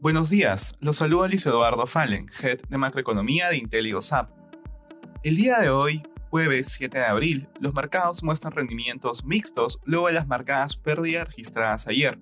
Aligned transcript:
Buenos 0.00 0.30
días, 0.30 0.76
los 0.80 0.98
saluda 0.98 1.26
Luis 1.26 1.44
Eduardo 1.44 1.84
Fallen, 1.88 2.26
Head 2.40 2.60
de 2.68 2.78
Macroeconomía 2.78 3.48
de 3.48 3.56
IntelioSAP. 3.56 4.30
El 5.24 5.34
día 5.34 5.58
de 5.58 5.70
hoy, 5.70 6.04
jueves 6.30 6.68
7 6.68 6.98
de 6.98 7.04
abril, 7.04 7.48
los 7.58 7.74
mercados 7.74 8.22
muestran 8.22 8.52
rendimientos 8.52 9.24
mixtos 9.24 9.80
luego 9.84 10.06
de 10.06 10.12
las 10.12 10.28
marcadas 10.28 10.76
pérdidas 10.76 11.26
registradas 11.26 11.88
ayer. 11.88 12.16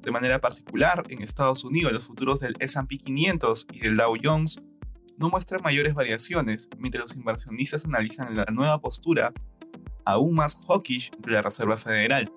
De 0.00 0.10
manera 0.10 0.40
particular, 0.40 1.02
en 1.10 1.20
Estados 1.20 1.62
Unidos 1.62 1.92
los 1.92 2.06
futuros 2.06 2.40
del 2.40 2.54
S&P 2.58 2.96
500 2.96 3.66
y 3.70 3.80
del 3.80 3.98
Dow 3.98 4.16
Jones 4.20 4.62
no 5.18 5.28
muestran 5.28 5.60
mayores 5.62 5.92
variaciones, 5.92 6.70
mientras 6.78 7.02
los 7.02 7.16
inversionistas 7.16 7.84
analizan 7.84 8.34
la 8.34 8.46
nueva 8.46 8.80
postura 8.80 9.30
aún 10.06 10.36
más 10.36 10.56
hawkish 10.66 11.10
de 11.18 11.32
la 11.32 11.42
Reserva 11.42 11.76
Federal. 11.76 12.32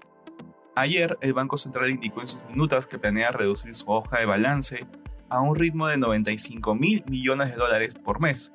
Ayer, 0.80 1.18
el 1.22 1.34
Banco 1.34 1.58
Central 1.58 1.90
indicó 1.90 2.22
en 2.22 2.28
sus 2.28 2.44
minutas 2.52 2.86
que 2.86 3.00
planea 3.00 3.32
reducir 3.32 3.74
su 3.74 3.90
hoja 3.90 4.20
de 4.20 4.28
balance 4.28 4.86
a 5.28 5.42
un 5.42 5.56
ritmo 5.56 5.88
de 5.88 5.98
95 5.98 6.76
mil 6.76 7.04
millones 7.10 7.50
de 7.50 7.56
dólares 7.56 7.96
por 7.96 8.22
mes. 8.22 8.54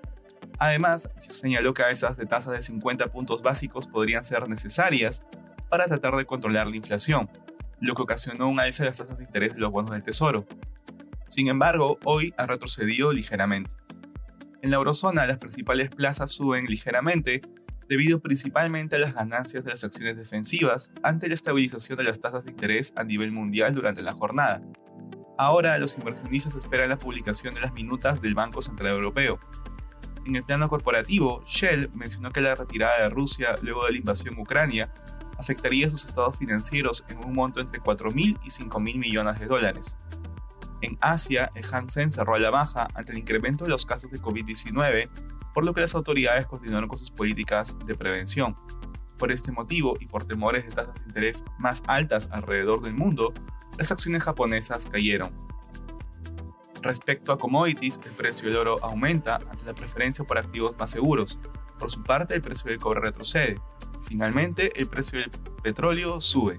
Además, 0.60 1.10
señaló 1.30 1.74
que 1.74 1.82
esas 1.90 2.16
de 2.16 2.24
tasas 2.24 2.52
de 2.52 2.62
50 2.62 3.08
puntos 3.08 3.42
básicos 3.42 3.88
podrían 3.88 4.22
ser 4.22 4.48
necesarias 4.48 5.24
para 5.68 5.86
tratar 5.86 6.14
de 6.14 6.24
controlar 6.24 6.68
la 6.68 6.76
inflación, 6.76 7.28
lo 7.80 7.96
que 7.96 8.02
ocasionó 8.02 8.48
un 8.48 8.60
alza 8.60 8.84
de 8.84 8.90
las 8.90 8.98
tasas 8.98 9.18
de 9.18 9.24
interés 9.24 9.54
de 9.54 9.60
los 9.60 9.72
bonos 9.72 9.90
del 9.90 10.04
Tesoro. 10.04 10.46
Sin 11.26 11.48
embargo, 11.48 11.98
hoy 12.04 12.32
ha 12.36 12.46
retrocedido 12.46 13.12
ligeramente. 13.12 13.72
En 14.62 14.70
la 14.70 14.76
eurozona, 14.76 15.26
las 15.26 15.38
principales 15.38 15.90
plazas 15.90 16.30
suben 16.30 16.66
ligeramente 16.66 17.40
debido 17.92 18.20
principalmente 18.20 18.96
a 18.96 18.98
las 19.00 19.14
ganancias 19.14 19.64
de 19.64 19.70
las 19.70 19.84
acciones 19.84 20.16
defensivas 20.16 20.90
ante 21.02 21.28
la 21.28 21.34
estabilización 21.34 21.98
de 21.98 22.04
las 22.04 22.18
tasas 22.18 22.42
de 22.42 22.50
interés 22.50 22.94
a 22.96 23.04
nivel 23.04 23.32
mundial 23.32 23.74
durante 23.74 24.00
la 24.00 24.14
jornada. 24.14 24.62
Ahora 25.36 25.78
los 25.78 25.98
inversionistas 25.98 26.54
esperan 26.56 26.88
la 26.88 26.98
publicación 26.98 27.52
de 27.52 27.60
las 27.60 27.74
minutas 27.74 28.22
del 28.22 28.34
Banco 28.34 28.62
Central 28.62 28.94
Europeo. 28.94 29.38
En 30.24 30.36
el 30.36 30.42
plano 30.42 30.70
corporativo, 30.70 31.44
Shell 31.44 31.90
mencionó 31.92 32.30
que 32.30 32.40
la 32.40 32.54
retirada 32.54 33.02
de 33.02 33.10
Rusia 33.10 33.56
luego 33.60 33.84
de 33.84 33.92
la 33.92 33.98
invasión 33.98 34.38
Ucrania 34.38 34.90
afectaría 35.36 35.90
sus 35.90 36.06
estados 36.06 36.38
financieros 36.38 37.04
en 37.10 37.18
un 37.18 37.34
monto 37.34 37.60
entre 37.60 37.78
4.000 37.78 38.38
y 38.42 38.48
5.000 38.48 38.98
millones 38.98 39.38
de 39.38 39.44
dólares. 39.44 39.98
En 40.82 40.98
Asia, 41.00 41.50
el 41.54 41.64
Hansen 41.72 42.12
cerró 42.12 42.34
a 42.34 42.38
la 42.38 42.50
baja 42.50 42.88
ante 42.94 43.12
el 43.12 43.18
incremento 43.18 43.64
de 43.64 43.70
los 43.70 43.86
casos 43.86 44.10
de 44.10 44.20
COVID-19 44.20 45.08
por 45.54 45.64
lo 45.64 45.74
que 45.74 45.80
las 45.80 45.94
autoridades 45.94 46.46
continuaron 46.46 46.88
con 46.88 46.98
sus 46.98 47.10
políticas 47.10 47.76
de 47.86 47.94
prevención. 47.94 48.56
Por 49.18 49.30
este 49.30 49.52
motivo 49.52 49.94
y 50.00 50.06
por 50.06 50.24
temores 50.24 50.64
de 50.64 50.70
tasas 50.70 50.94
de 50.94 51.02
interés 51.06 51.44
más 51.58 51.82
altas 51.86 52.28
alrededor 52.32 52.82
del 52.82 52.94
mundo, 52.94 53.32
las 53.78 53.92
acciones 53.92 54.22
japonesas 54.22 54.86
cayeron. 54.86 55.30
Respecto 56.80 57.32
a 57.32 57.38
commodities, 57.38 58.00
el 58.04 58.12
precio 58.12 58.48
del 58.48 58.56
oro 58.56 58.76
aumenta 58.82 59.36
ante 59.36 59.64
la 59.64 59.74
preferencia 59.74 60.24
por 60.24 60.38
activos 60.38 60.76
más 60.78 60.90
seguros. 60.90 61.38
Por 61.78 61.90
su 61.90 62.02
parte, 62.02 62.34
el 62.34 62.42
precio 62.42 62.70
del 62.70 62.80
cobre 62.80 63.00
retrocede. 63.00 63.60
Finalmente, 64.02 64.72
el 64.78 64.88
precio 64.88 65.20
del 65.20 65.30
petróleo 65.62 66.20
sube. 66.20 66.58